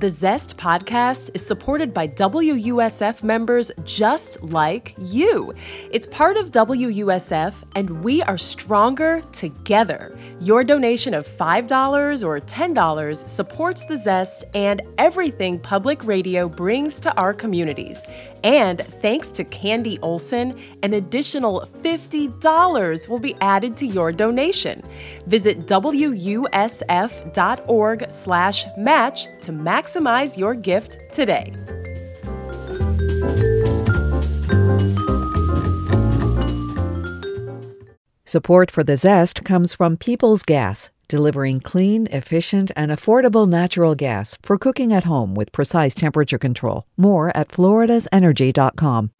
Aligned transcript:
The 0.00 0.08
Zest 0.08 0.56
podcast 0.56 1.28
is 1.34 1.46
supported 1.46 1.92
by 1.92 2.08
WUSF 2.08 3.22
members 3.22 3.70
just 3.84 4.42
like 4.42 4.94
you. 4.96 5.52
It's 5.90 6.06
part 6.06 6.38
of 6.38 6.52
WUSF, 6.52 7.52
and 7.74 8.02
we 8.02 8.22
are 8.22 8.38
stronger 8.38 9.20
together. 9.32 10.18
Your 10.40 10.64
donation 10.64 11.12
of 11.12 11.26
$5 11.26 12.26
or 12.26 12.40
$10 12.40 13.28
supports 13.28 13.84
The 13.84 13.98
Zest 13.98 14.46
and 14.54 14.80
everything 14.96 15.58
public 15.58 16.02
radio 16.06 16.48
brings 16.48 16.98
to 17.00 17.14
our 17.20 17.34
communities. 17.34 18.02
And 18.42 18.80
thanks 19.02 19.28
to 19.28 19.44
Candy 19.44 19.98
Olson, 19.98 20.58
an 20.82 20.94
additional 20.94 21.68
$50 21.82 23.06
will 23.06 23.18
be 23.18 23.34
added 23.42 23.76
to 23.76 23.84
your 23.86 24.12
donation. 24.12 24.82
Visit 25.26 25.66
wusf.org 25.66 26.46
slash 28.10 28.64
match 28.78 29.26
to 29.42 29.52
maximize 29.52 29.89
your 30.36 30.54
gift 30.54 30.96
today. 31.12 31.52
Support 38.24 38.70
for 38.70 38.84
the 38.84 38.96
Zest 38.96 39.44
comes 39.44 39.74
from 39.74 39.96
Peoples 39.96 40.44
Gas, 40.44 40.90
delivering 41.08 41.58
clean, 41.58 42.06
efficient, 42.12 42.70
and 42.76 42.92
affordable 42.92 43.48
natural 43.48 43.96
gas 43.96 44.38
for 44.42 44.56
cooking 44.56 44.92
at 44.92 45.02
home 45.02 45.34
with 45.34 45.50
precise 45.50 45.96
temperature 45.96 46.38
control. 46.38 46.84
More 46.96 47.36
at 47.36 47.48
floridasenergy.com. 47.48 49.10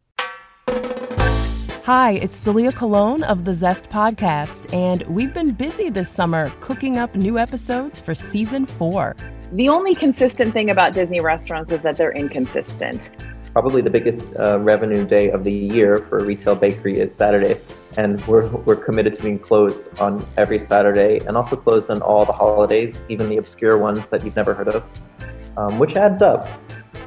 Hi, 1.85 2.13
it's 2.13 2.39
Dalia 2.39 2.73
Colon 2.73 3.25
of 3.25 3.45
the 3.45 3.55
Zest 3.55 3.89
Podcast, 3.91 4.73
and 4.73 5.03
we've 5.09 5.35
been 5.35 5.51
busy 5.51 5.91
this 5.91 6.09
summer 6.09 6.49
cooking 6.61 6.97
up 6.99 7.17
new 7.17 7.37
episodes 7.37 8.01
for 8.01 8.15
season 8.15 8.65
four. 8.65 9.17
The 9.53 9.69
only 9.69 9.97
consistent 9.97 10.53
thing 10.53 10.71
about 10.71 10.93
Disney 10.93 11.21
restaurants 11.21 11.73
is 11.73 11.81
that 11.81 11.97
they're 11.97 12.13
inconsistent. 12.13 13.11
Probably 13.53 13.83
the 13.83 13.91
biggest 13.91 14.25
uh, 14.39 14.61
revenue 14.61 15.05
day 15.05 15.31
of 15.33 15.43
the 15.43 15.53
year 15.53 16.07
for 16.09 16.19
a 16.19 16.25
retail 16.25 16.55
bakery 16.55 17.01
is 17.01 17.13
Saturday, 17.17 17.61
and 17.99 18.25
we're, 18.29 18.49
we're 18.59 18.77
committed 18.77 19.17
to 19.17 19.23
being 19.25 19.41
closed 19.41 19.83
on 19.99 20.25
every 20.37 20.65
Saturday 20.69 21.19
and 21.27 21.37
also 21.37 21.57
closed 21.57 21.91
on 21.91 22.01
all 22.01 22.25
the 22.25 22.33
holidays, 22.33 23.01
even 23.09 23.29
the 23.29 23.39
obscure 23.39 23.77
ones 23.77 23.99
that 24.13 24.25
you've 24.25 24.37
never 24.37 24.55
heard 24.55 24.69
of, 24.69 24.85
um, 25.57 25.81
which 25.81 25.97
adds 25.97 26.23
up. 26.23 26.47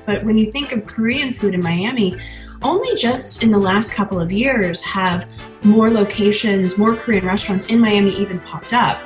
But 0.06 0.26
when 0.26 0.38
you 0.38 0.52
think 0.52 0.74
of 0.74 0.86
Korean 0.86 1.34
food 1.34 1.54
in 1.54 1.62
Miami, 1.62 2.20
only 2.62 2.94
just 2.96 3.42
in 3.42 3.52
the 3.52 3.58
last 3.58 3.94
couple 3.94 4.20
of 4.20 4.34
years 4.34 4.82
have 4.84 5.30
more 5.64 5.90
locations, 5.90 6.78
more 6.78 6.94
Korean 6.94 7.26
restaurants 7.26 7.68
in 7.68 7.80
Miami 7.80 8.12
even 8.18 8.42
popped 8.42 8.74
up. 8.74 9.00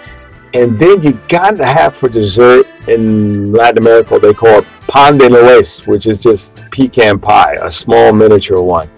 And 0.58 0.77
then 0.80 1.03
you 1.03 1.11
got 1.27 1.58
to 1.58 1.66
have 1.67 1.95
for 1.95 2.09
dessert 2.09 2.66
in 2.88 3.53
Latin 3.53 3.77
America, 3.77 4.17
they 4.17 4.33
call 4.33 4.61
it 4.61 4.66
pan 4.88 5.19
de 5.19 5.30
nuez, 5.30 5.86
which 5.86 6.08
is 6.08 6.17
just 6.17 6.55
pecan 6.72 7.19
pie, 7.19 7.58
a 7.61 7.69
small 7.69 8.11
miniature 8.11 8.59
one. 8.59 8.89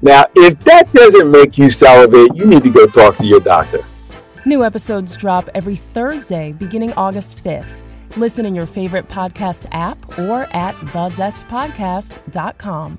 Now, 0.00 0.24
if 0.34 0.58
that 0.60 0.90
doesn't 0.94 1.30
make 1.30 1.58
you 1.58 1.68
salivate, 1.68 2.34
you 2.34 2.46
need 2.46 2.62
to 2.62 2.70
go 2.70 2.86
talk 2.86 3.18
to 3.18 3.26
your 3.26 3.40
doctor. 3.40 3.80
New 4.46 4.64
episodes 4.64 5.14
drop 5.14 5.50
every 5.54 5.76
Thursday 5.76 6.52
beginning 6.52 6.94
August 6.94 7.44
5th. 7.44 7.68
Listen 8.16 8.46
in 8.46 8.54
your 8.54 8.66
favorite 8.66 9.06
podcast 9.10 9.66
app 9.70 10.18
or 10.18 10.44
at 10.54 10.74
thezestpodcast.com. 10.76 12.98